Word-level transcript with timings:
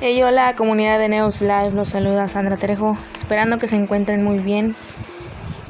Hey, 0.00 0.22
hola 0.22 0.54
comunidad 0.54 1.00
de 1.00 1.08
Neos 1.08 1.40
Live, 1.40 1.72
los 1.72 1.88
saluda 1.88 2.28
Sandra 2.28 2.56
Trejo, 2.56 2.96
esperando 3.16 3.58
que 3.58 3.66
se 3.66 3.74
encuentren 3.74 4.22
muy 4.22 4.38
bien. 4.38 4.76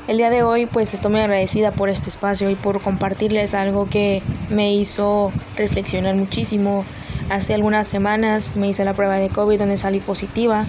El 0.06 0.18
día 0.18 0.28
de 0.28 0.42
hoy 0.42 0.66
pues 0.66 0.92
estoy 0.92 1.12
muy 1.12 1.20
agradecida 1.20 1.70
por 1.70 1.88
este 1.88 2.10
espacio 2.10 2.50
y 2.50 2.54
por 2.54 2.82
compartirles 2.82 3.54
algo 3.54 3.88
que 3.88 4.22
me 4.50 4.74
hizo 4.74 5.32
reflexionar 5.56 6.14
muchísimo. 6.14 6.84
Hace 7.30 7.54
algunas 7.54 7.88
semanas 7.88 8.54
me 8.54 8.68
hice 8.68 8.84
la 8.84 8.92
prueba 8.92 9.16
de 9.16 9.30
COVID 9.30 9.60
donde 9.60 9.78
salí 9.78 9.98
positiva, 9.98 10.66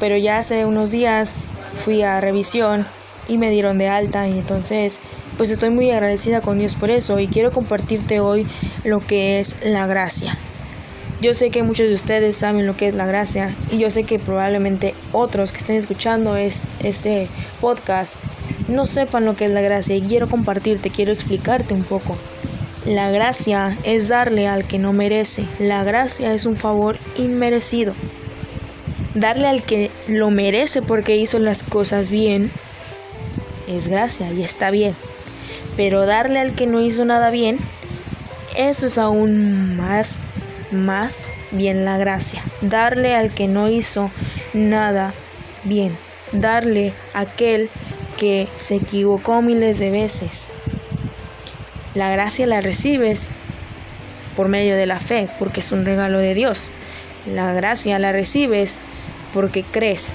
pero 0.00 0.16
ya 0.16 0.38
hace 0.38 0.64
unos 0.64 0.90
días 0.90 1.34
fui 1.74 2.00
a 2.00 2.22
revisión 2.22 2.86
y 3.28 3.36
me 3.36 3.50
dieron 3.50 3.76
de 3.76 3.90
alta 3.90 4.26
y 4.28 4.38
entonces 4.38 5.00
pues 5.36 5.50
estoy 5.50 5.68
muy 5.68 5.90
agradecida 5.90 6.40
con 6.40 6.58
Dios 6.58 6.74
por 6.74 6.88
eso 6.88 7.20
y 7.20 7.28
quiero 7.28 7.52
compartirte 7.52 8.20
hoy 8.20 8.46
lo 8.82 9.00
que 9.00 9.40
es 9.40 9.62
la 9.62 9.86
gracia. 9.86 10.38
Yo 11.20 11.32
sé 11.32 11.50
que 11.50 11.62
muchos 11.62 11.88
de 11.88 11.94
ustedes 11.94 12.36
saben 12.36 12.66
lo 12.66 12.76
que 12.76 12.88
es 12.88 12.94
la 12.94 13.06
gracia 13.06 13.54
y 13.70 13.78
yo 13.78 13.90
sé 13.90 14.04
que 14.04 14.18
probablemente 14.18 14.94
otros 15.12 15.52
que 15.52 15.58
estén 15.58 15.76
escuchando 15.76 16.36
este 16.36 17.28
podcast 17.60 18.18
no 18.68 18.86
sepan 18.86 19.24
lo 19.24 19.36
que 19.36 19.44
es 19.46 19.50
la 19.50 19.60
gracia 19.60 19.96
y 19.96 20.02
quiero 20.02 20.28
compartirte, 20.28 20.90
quiero 20.90 21.12
explicarte 21.12 21.72
un 21.72 21.84
poco. 21.84 22.18
La 22.84 23.10
gracia 23.10 23.78
es 23.84 24.08
darle 24.08 24.46
al 24.46 24.66
que 24.66 24.78
no 24.78 24.92
merece. 24.92 25.46
La 25.58 25.84
gracia 25.84 26.34
es 26.34 26.44
un 26.44 26.56
favor 26.56 26.98
inmerecido. 27.16 27.94
Darle 29.14 29.46
al 29.46 29.62
que 29.62 29.90
lo 30.08 30.30
merece 30.30 30.82
porque 30.82 31.16
hizo 31.16 31.38
las 31.38 31.62
cosas 31.62 32.10
bien 32.10 32.50
es 33.68 33.88
gracia 33.88 34.30
y 34.32 34.42
está 34.42 34.70
bien. 34.70 34.94
Pero 35.76 36.04
darle 36.04 36.40
al 36.40 36.54
que 36.54 36.66
no 36.66 36.80
hizo 36.80 37.04
nada 37.04 37.30
bien, 37.30 37.58
eso 38.56 38.86
es 38.86 38.98
aún 38.98 39.76
más 39.76 40.18
más 40.74 41.24
bien 41.50 41.84
la 41.84 41.98
gracia, 41.98 42.42
darle 42.60 43.14
al 43.14 43.32
que 43.32 43.48
no 43.48 43.68
hizo 43.68 44.10
nada 44.52 45.14
bien, 45.64 45.96
darle 46.32 46.92
a 47.14 47.20
aquel 47.20 47.70
que 48.16 48.48
se 48.56 48.76
equivocó 48.76 49.42
miles 49.42 49.78
de 49.78 49.90
veces. 49.90 50.50
La 51.94 52.10
gracia 52.10 52.46
la 52.46 52.60
recibes 52.60 53.30
por 54.36 54.48
medio 54.48 54.76
de 54.76 54.86
la 54.86 54.98
fe, 54.98 55.28
porque 55.38 55.60
es 55.60 55.72
un 55.72 55.84
regalo 55.84 56.18
de 56.18 56.34
Dios. 56.34 56.68
La 57.26 57.52
gracia 57.52 57.98
la 57.98 58.12
recibes 58.12 58.80
porque 59.32 59.62
crees. 59.62 60.12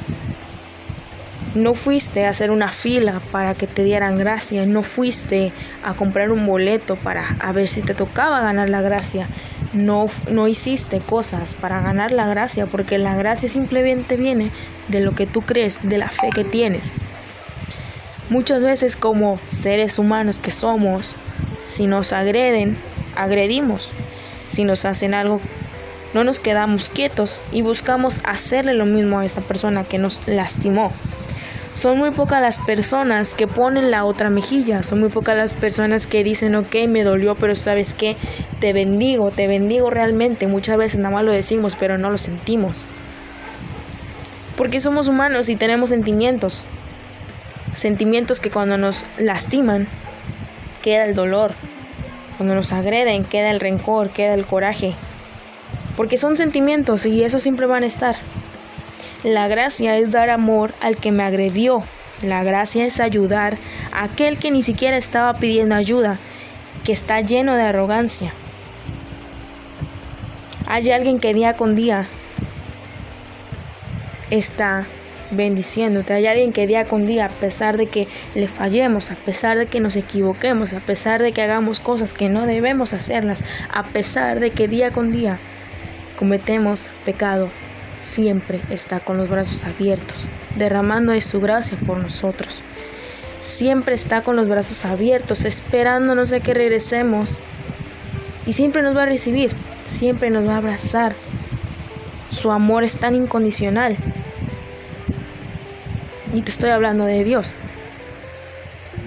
No 1.55 1.73
fuiste 1.73 2.25
a 2.25 2.29
hacer 2.29 2.51
una 2.51 2.69
fila 2.69 3.21
para 3.31 3.55
que 3.55 3.65
te 3.65 3.83
dieran 3.83 4.17
gracia, 4.17 4.65
no 4.65 4.83
fuiste 4.83 5.51
a 5.83 5.93
comprar 5.95 6.31
un 6.31 6.45
boleto 6.45 6.95
para 6.95 7.25
a 7.39 7.51
ver 7.53 7.67
si 7.67 7.81
te 7.81 7.95
tocaba 7.95 8.41
ganar 8.41 8.69
la 8.69 8.81
gracia 8.81 9.27
no, 9.73 10.07
no 10.29 10.47
hiciste 10.47 10.99
cosas 10.99 11.53
para 11.53 11.81
ganar 11.81 12.11
la 12.11 12.27
gracia, 12.27 12.65
porque 12.65 12.97
la 12.97 13.15
gracia 13.15 13.49
simplemente 13.49 14.17
viene 14.17 14.51
de 14.87 15.01
lo 15.01 15.13
que 15.13 15.27
tú 15.27 15.41
crees, 15.41 15.79
de 15.83 15.97
la 15.97 16.09
fe 16.09 16.29
que 16.33 16.43
tienes. 16.43 16.93
Muchas 18.29 18.61
veces 18.61 18.95
como 18.95 19.39
seres 19.47 19.97
humanos 19.99 20.39
que 20.39 20.51
somos, 20.51 21.15
si 21.63 21.87
nos 21.87 22.13
agreden, 22.13 22.77
agredimos. 23.15 23.91
Si 24.47 24.63
nos 24.63 24.85
hacen 24.85 25.13
algo, 25.13 25.41
no 26.13 26.23
nos 26.23 26.39
quedamos 26.39 26.89
quietos 26.89 27.39
y 27.51 27.61
buscamos 27.61 28.21
hacerle 28.23 28.73
lo 28.73 28.85
mismo 28.85 29.19
a 29.19 29.25
esa 29.25 29.41
persona 29.41 29.83
que 29.83 29.99
nos 29.99 30.27
lastimó. 30.27 30.91
Son 31.79 31.97
muy 31.97 32.11
pocas 32.11 32.41
las 32.41 32.59
personas 32.59 33.33
que 33.33 33.47
ponen 33.47 33.89
la 33.89 34.03
otra 34.03 34.29
mejilla, 34.29 34.83
son 34.83 34.99
muy 34.99 35.07
pocas 35.07 35.37
las 35.37 35.53
personas 35.53 36.07
que 36.07 36.25
dicen, 36.25 36.53
ok, 36.55 36.75
me 36.89 37.05
dolió, 37.05 37.35
pero 37.35 37.55
sabes 37.55 37.93
qué, 37.93 38.17
te 38.59 38.73
bendigo, 38.73 39.31
te 39.31 39.47
bendigo 39.47 39.89
realmente. 39.89 40.45
Muchas 40.47 40.75
veces 40.75 40.99
nada 40.99 41.15
más 41.15 41.23
lo 41.23 41.31
decimos, 41.31 41.77
pero 41.79 41.97
no 41.97 42.09
lo 42.09 42.17
sentimos. 42.17 42.85
Porque 44.57 44.81
somos 44.81 45.07
humanos 45.07 45.47
y 45.47 45.55
tenemos 45.55 45.91
sentimientos. 45.91 46.65
Sentimientos 47.75 48.41
que 48.41 48.51
cuando 48.51 48.77
nos 48.77 49.05
lastiman, 49.17 49.87
queda 50.81 51.05
el 51.05 51.15
dolor. 51.15 51.53
Cuando 52.35 52.55
nos 52.55 52.73
agreden, 52.73 53.23
queda 53.23 53.51
el 53.51 53.61
rencor, 53.61 54.09
queda 54.09 54.33
el 54.33 54.45
coraje. 54.45 54.95
Porque 55.95 56.17
son 56.17 56.35
sentimientos 56.35 57.05
y 57.05 57.23
eso 57.23 57.39
siempre 57.39 57.67
van 57.67 57.83
a 57.83 57.87
estar. 57.87 58.17
La 59.23 59.49
gracia 59.49 59.97
es 59.97 60.11
dar 60.11 60.29
amor 60.29 60.73
al 60.79 60.95
que 60.95 61.11
me 61.11 61.23
agredió. 61.23 61.83
La 62.21 62.41
gracia 62.43 62.85
es 62.85 63.01
ayudar 63.01 63.57
a 63.91 64.05
aquel 64.05 64.37
que 64.37 64.49
ni 64.49 64.63
siquiera 64.63 64.95
estaba 64.95 65.33
pidiendo 65.39 65.75
ayuda, 65.75 66.17
que 66.85 66.93
está 66.93 67.19
lleno 67.19 67.55
de 67.57 67.63
arrogancia. 67.63 68.33
Hay 70.67 70.89
alguien 70.89 71.19
que 71.19 71.33
día 71.33 71.57
con 71.57 71.75
día 71.75 72.07
está 74.29 74.85
bendiciéndote. 75.31 76.13
Hay 76.13 76.25
alguien 76.25 76.53
que 76.53 76.65
día 76.65 76.85
con 76.85 77.05
día, 77.05 77.25
a 77.25 77.29
pesar 77.29 77.75
de 77.75 77.87
que 77.87 78.07
le 78.35 78.47
fallemos, 78.47 79.11
a 79.11 79.15
pesar 79.15 79.57
de 79.57 79.65
que 79.65 79.81
nos 79.81 79.97
equivoquemos, 79.97 80.71
a 80.71 80.79
pesar 80.79 81.21
de 81.21 81.33
que 81.33 81.41
hagamos 81.41 81.81
cosas 81.81 82.13
que 82.13 82.29
no 82.29 82.45
debemos 82.45 82.93
hacerlas, 82.93 83.43
a 83.69 83.83
pesar 83.83 84.39
de 84.39 84.51
que 84.51 84.69
día 84.69 84.91
con 84.91 85.11
día 85.11 85.39
cometemos 86.17 86.89
pecado, 87.03 87.49
siempre 87.99 88.61
está 88.69 88.99
con 88.99 89.17
los 89.17 89.29
brazos 89.29 89.65
abiertos, 89.65 90.27
derramando 90.55 91.11
de 91.11 91.21
su 91.21 91.39
gracia 91.39 91.77
por 91.85 91.97
nosotros. 91.97 92.61
Siempre 93.41 93.95
está 93.95 94.21
con 94.21 94.35
los 94.35 94.47
brazos 94.47 94.85
abiertos, 94.85 95.45
esperándonos 95.45 96.33
a 96.33 96.39
que 96.39 96.53
regresemos. 96.53 97.37
Y 98.45 98.53
siempre 98.53 98.81
nos 98.81 98.95
va 98.95 99.03
a 99.03 99.07
recibir, 99.07 99.51
siempre 99.85 100.29
nos 100.29 100.47
va 100.47 100.55
a 100.55 100.57
abrazar. 100.57 101.15
Su 102.29 102.51
amor 102.51 102.83
es 102.83 102.97
tan 102.97 103.15
incondicional. 103.15 103.95
Y 106.33 106.41
te 106.41 106.51
estoy 106.51 106.69
hablando 106.69 107.05
de 107.05 107.23
Dios. 107.23 107.53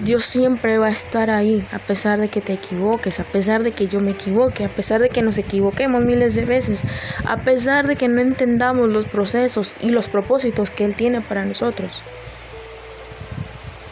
Dios 0.03 0.25
siempre 0.25 0.77
va 0.77 0.87
a 0.87 0.91
estar 0.91 1.29
ahí, 1.29 1.65
a 1.71 1.79
pesar 1.79 2.19
de 2.19 2.27
que 2.27 2.41
te 2.41 2.51
equivoques, 2.51 3.21
a 3.21 3.23
pesar 3.23 3.63
de 3.63 3.71
que 3.71 3.87
yo 3.87 4.01
me 4.01 4.11
equivoque, 4.11 4.65
a 4.65 4.69
pesar 4.69 4.99
de 4.99 5.07
que 5.07 5.21
nos 5.21 5.37
equivoquemos 5.37 6.03
miles 6.03 6.35
de 6.35 6.43
veces, 6.43 6.83
a 7.25 7.37
pesar 7.37 7.87
de 7.87 7.95
que 7.95 8.09
no 8.09 8.19
entendamos 8.19 8.89
los 8.89 9.05
procesos 9.05 9.77
y 9.79 9.89
los 9.89 10.09
propósitos 10.09 10.71
que 10.71 10.83
Él 10.83 10.95
tiene 10.95 11.21
para 11.21 11.45
nosotros. 11.45 12.01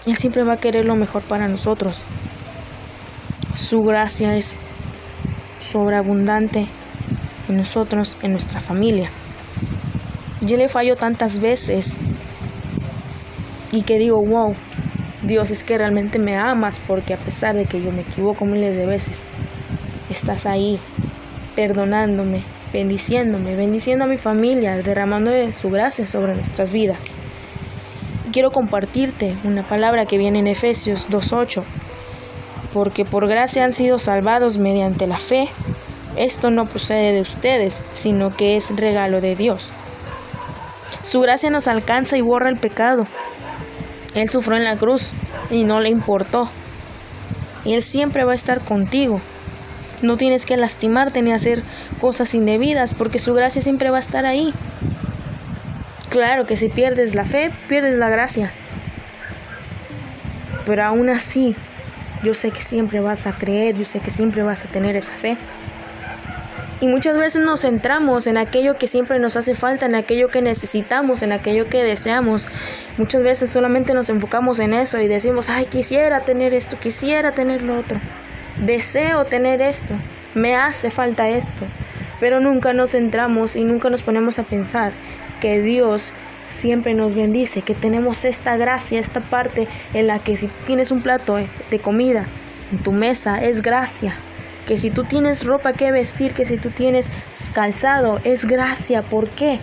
Él 0.06 0.18
siempre 0.18 0.44
va 0.44 0.54
a 0.54 0.58
querer 0.58 0.84
lo 0.84 0.98
mejor 0.98 1.22
para 1.22 1.48
nosotros. 1.48 2.04
Su 3.56 3.84
gracia 3.84 4.36
es 4.36 4.60
sobreabundante 5.60 6.68
en 7.48 7.56
nosotros, 7.56 8.18
en 8.22 8.34
nuestra 8.34 8.60
familia. 8.60 9.10
Yo 10.42 10.58
le 10.58 10.68
fallo 10.68 10.98
tantas 10.98 11.40
veces 11.40 11.98
y 13.72 13.84
que 13.84 13.98
digo, 13.98 14.22
wow, 14.22 14.56
Dios 15.24 15.52
es 15.52 15.64
que 15.64 15.78
realmente 15.78 16.18
me 16.18 16.36
amas 16.36 16.82
porque 16.86 17.14
a 17.14 17.18
pesar 17.18 17.56
de 17.56 17.66
que 17.66 17.82
yo 17.82 17.92
me 17.92 18.02
equivoco 18.02 18.46
miles 18.46 18.76
de 18.76 18.88
veces, 18.88 19.26
estás 20.10 20.48
ahí 20.48 20.80
perdonándome, 21.56 22.44
bendiciéndome, 22.74 23.56
bendiciendo 23.56 24.06
a 24.06 24.08
mi 24.08 24.18
familia, 24.18 24.78
derramando 24.78 25.32
su 25.54 25.70
gracia 25.70 26.08
sobre 26.08 26.34
nuestras 26.34 26.74
vidas. 26.74 26.98
Quiero 28.32 28.52
compartirte 28.52 29.36
una 29.44 29.62
palabra 29.62 30.06
que 30.06 30.18
viene 30.18 30.40
en 30.40 30.48
Efesios 30.48 31.10
2.8, 31.10 31.64
porque 32.74 33.06
por 33.06 33.28
gracia 33.28 33.64
han 33.64 33.74
sido 33.74 34.00
salvados 34.00 34.58
mediante 34.58 35.06
la 35.06 35.20
fe. 35.20 35.50
Esto 36.18 36.50
no 36.50 36.66
procede 36.66 37.14
de 37.14 37.22
ustedes, 37.22 37.84
sino 37.92 38.36
que 38.36 38.58
es 38.58 38.76
regalo 38.76 39.22
de 39.22 39.36
Dios. 39.36 39.70
Su 41.04 41.22
gracia 41.22 41.50
nos 41.50 41.68
alcanza 41.68 42.18
y 42.18 42.22
borra 42.22 42.50
el 42.50 42.58
pecado, 42.58 43.06
él 44.14 44.30
sufrió 44.30 44.58
en 44.58 44.66
la 44.66 44.76
cruz 44.76 45.14
y 45.50 45.64
no 45.64 45.80
le 45.80 45.90
importó. 45.90 46.50
Y 47.64 47.74
Él 47.74 47.84
siempre 47.84 48.24
va 48.24 48.34
a 48.34 48.36
estar 48.36 48.62
contigo. 48.62 49.22
No 50.02 50.18
tienes 50.18 50.46
que 50.46 50.58
lastimarte 50.58 51.22
ni 51.22 51.32
hacer 51.32 51.64
cosas 52.00 52.34
indebidas 52.34 52.94
porque 52.94 53.20
su 53.20 53.34
gracia 53.34 53.62
siempre 53.62 53.90
va 53.90 53.98
a 53.98 54.02
estar 54.02 54.26
ahí. 54.26 54.54
Claro 56.10 56.46
que 56.46 56.58
si 56.58 56.68
pierdes 56.68 57.16
la 57.16 57.24
fe, 57.24 57.52
pierdes 57.70 57.98
la 57.98 58.10
gracia. 58.10 58.52
Pero 60.66 60.84
aún 60.84 61.10
así, 61.10 61.56
yo 62.24 62.34
sé 62.34 62.52
que 62.52 62.62
siempre 62.62 63.00
vas 63.00 63.28
a 63.28 63.34
creer, 63.34 63.78
yo 63.78 63.86
sé 63.86 64.00
que 64.00 64.10
siempre 64.10 64.44
vas 64.44 64.66
a 64.66 64.68
tener 64.68 64.96
esa 64.96 65.14
fe. 65.14 65.38
Y 66.82 66.88
muchas 66.88 67.16
veces 67.16 67.44
nos 67.44 67.62
centramos 67.62 68.26
en 68.26 68.38
aquello 68.38 68.76
que 68.76 68.88
siempre 68.88 69.20
nos 69.20 69.38
hace 69.38 69.54
falta, 69.54 69.86
en 69.86 69.94
aquello 69.94 70.30
que 70.30 70.42
necesitamos, 70.42 71.22
en 71.22 71.32
aquello 71.32 71.70
que 71.70 71.84
deseamos. 71.84 72.48
Muchas 72.98 73.22
veces 73.22 73.52
solamente 73.52 73.94
nos 73.94 74.10
enfocamos 74.10 74.58
en 74.58 74.74
eso 74.74 75.00
y 75.00 75.08
decimos, 75.08 75.52
ay, 75.52 75.66
quisiera 75.66 76.22
tener 76.22 76.56
esto, 76.56 76.80
quisiera 76.80 77.34
tener 77.34 77.62
lo 77.62 77.78
otro. 77.78 78.00
Deseo 78.58 79.26
tener 79.26 79.62
esto, 79.62 79.94
me 80.34 80.56
hace 80.56 80.90
falta 80.90 81.30
esto. 81.30 81.68
Pero 82.20 82.40
nunca 82.40 82.74
nos 82.74 82.92
centramos 82.92 83.56
y 83.56 83.64
nunca 83.64 83.92
nos 83.92 84.02
ponemos 84.02 84.40
a 84.40 84.44
pensar 84.44 84.92
que 85.40 85.62
Dios 85.62 86.12
siempre 86.48 86.96
nos 86.96 87.14
bendice, 87.14 87.62
que 87.62 87.76
tenemos 87.76 88.26
esta 88.26 88.58
gracia, 88.58 89.00
esta 89.00 89.20
parte 89.22 89.68
en 89.94 90.08
la 90.08 90.18
que 90.18 90.36
si 90.36 90.48
tienes 90.66 90.92
un 90.92 91.04
plato 91.04 91.38
de 91.70 91.80
comida 91.80 92.26
en 92.72 92.80
tu 92.80 92.92
mesa 92.92 93.38
es 93.38 93.62
gracia, 93.62 94.16
que 94.66 94.78
si 94.78 94.92
tú 94.92 95.04
tienes 95.04 95.46
ropa 95.46 95.74
que 95.74 95.92
vestir, 95.92 96.34
que 96.34 96.46
si 96.46 96.58
tú 96.58 96.70
tienes 96.70 97.10
calzado, 97.54 98.20
es 98.24 98.46
gracia. 98.46 99.02
¿Por 99.02 99.30
qué? 99.30 99.60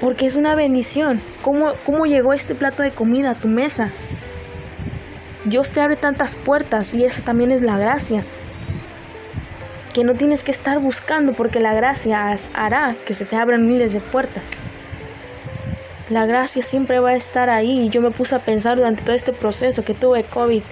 Porque 0.00 0.26
es 0.26 0.36
una 0.36 0.54
bendición. 0.54 1.20
¿Cómo, 1.42 1.72
¿Cómo 1.84 2.06
llegó 2.06 2.32
este 2.32 2.54
plato 2.54 2.82
de 2.82 2.92
comida 2.92 3.30
a 3.30 3.34
tu 3.34 3.48
mesa? 3.48 3.90
Dios 5.44 5.70
te 5.70 5.80
abre 5.80 5.96
tantas 5.96 6.34
puertas 6.34 6.94
y 6.94 7.04
esa 7.04 7.22
también 7.22 7.50
es 7.50 7.62
la 7.62 7.78
gracia. 7.78 8.24
Que 9.94 10.04
no 10.04 10.14
tienes 10.14 10.44
que 10.44 10.50
estar 10.50 10.78
buscando 10.78 11.32
porque 11.32 11.60
la 11.60 11.74
gracia 11.74 12.34
hará 12.54 12.94
que 13.06 13.14
se 13.14 13.24
te 13.24 13.36
abran 13.36 13.66
miles 13.66 13.92
de 13.92 14.00
puertas. 14.00 14.44
La 16.10 16.26
gracia 16.26 16.62
siempre 16.62 17.00
va 17.00 17.10
a 17.10 17.16
estar 17.16 17.50
ahí 17.50 17.80
y 17.80 17.88
yo 17.90 18.00
me 18.00 18.10
puse 18.10 18.34
a 18.34 18.38
pensar 18.38 18.76
durante 18.76 19.02
todo 19.02 19.14
este 19.14 19.32
proceso 19.32 19.84
que 19.84 19.94
tuve 19.94 20.24
COVID. 20.24 20.62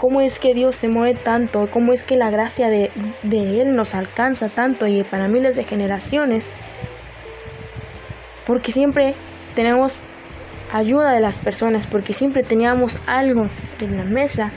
¿Cómo 0.00 0.22
es 0.22 0.38
que 0.38 0.54
Dios 0.54 0.76
se 0.76 0.88
mueve 0.88 1.12
tanto? 1.12 1.68
¿Cómo 1.70 1.92
es 1.92 2.04
que 2.04 2.16
la 2.16 2.30
gracia 2.30 2.70
de, 2.70 2.90
de 3.22 3.60
Él 3.60 3.76
nos 3.76 3.94
alcanza 3.94 4.48
tanto 4.48 4.86
y 4.86 5.04
para 5.04 5.28
miles 5.28 5.56
de 5.56 5.64
generaciones? 5.64 6.50
Porque 8.46 8.72
siempre 8.72 9.14
tenemos 9.54 10.00
ayuda 10.72 11.12
de 11.12 11.20
las 11.20 11.38
personas, 11.38 11.86
porque 11.86 12.14
siempre 12.14 12.42
teníamos 12.42 12.98
algo 13.04 13.50
en 13.78 13.98
la 13.98 14.04
mesa 14.04 14.52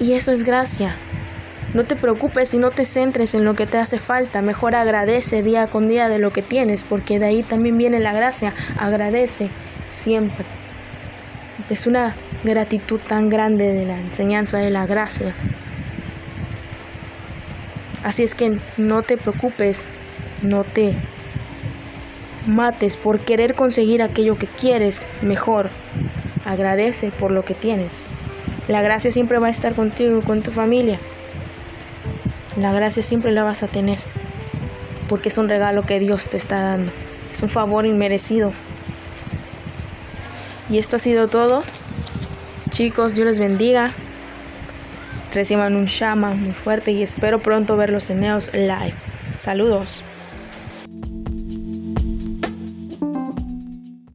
y 0.00 0.14
eso 0.14 0.32
es 0.32 0.44
gracia. 0.44 0.96
No 1.74 1.84
te 1.84 1.94
preocupes 1.94 2.54
y 2.54 2.58
no 2.58 2.70
te 2.70 2.86
centres 2.86 3.34
en 3.34 3.44
lo 3.44 3.54
que 3.54 3.66
te 3.66 3.76
hace 3.76 3.98
falta, 3.98 4.40
mejor 4.40 4.74
agradece 4.76 5.42
día 5.42 5.66
con 5.66 5.88
día 5.88 6.08
de 6.08 6.20
lo 6.20 6.32
que 6.32 6.40
tienes, 6.40 6.84
porque 6.84 7.18
de 7.18 7.26
ahí 7.26 7.42
también 7.42 7.76
viene 7.76 8.00
la 8.00 8.14
gracia, 8.14 8.54
agradece 8.78 9.50
siempre. 9.90 10.46
Es 11.70 11.86
una 11.86 12.14
gratitud 12.44 13.00
tan 13.00 13.28
grande 13.28 13.72
de 13.72 13.84
la 13.84 13.98
enseñanza 13.98 14.58
de 14.58 14.70
la 14.70 14.86
gracia. 14.86 15.34
Así 18.04 18.22
es 18.22 18.34
que 18.34 18.58
no 18.76 19.02
te 19.02 19.16
preocupes, 19.16 19.84
no 20.42 20.64
te 20.64 20.94
mates 22.46 22.96
por 22.96 23.20
querer 23.20 23.54
conseguir 23.54 24.02
aquello 24.02 24.38
que 24.38 24.46
quieres 24.46 25.04
mejor. 25.20 25.68
Agradece 26.46 27.10
por 27.10 27.30
lo 27.32 27.44
que 27.44 27.54
tienes. 27.54 28.06
La 28.68 28.80
gracia 28.80 29.10
siempre 29.10 29.38
va 29.38 29.48
a 29.48 29.50
estar 29.50 29.74
contigo, 29.74 30.22
con 30.22 30.42
tu 30.42 30.50
familia. 30.50 30.98
La 32.56 32.72
gracia 32.72 33.02
siempre 33.02 33.32
la 33.32 33.44
vas 33.44 33.62
a 33.62 33.68
tener. 33.68 33.98
Porque 35.08 35.28
es 35.28 35.38
un 35.38 35.48
regalo 35.48 35.82
que 35.82 35.98
Dios 35.98 36.28
te 36.28 36.36
está 36.36 36.60
dando. 36.60 36.92
Es 37.30 37.42
un 37.42 37.48
favor 37.48 37.84
inmerecido. 37.84 38.52
Y 40.70 40.78
esto 40.78 40.96
ha 40.96 40.98
sido 40.98 41.28
todo. 41.28 41.62
Chicos, 42.70 43.14
Dios 43.14 43.26
les 43.26 43.38
bendiga. 43.38 43.92
Reciban 45.32 45.76
un 45.76 45.86
shama 45.86 46.30
muy 46.34 46.52
fuerte 46.52 46.90
y 46.92 47.02
espero 47.02 47.38
pronto 47.38 47.76
verlos 47.76 48.10
en 48.10 48.20
Neos 48.20 48.50
Live. 48.52 48.94
Saludos. 49.38 50.02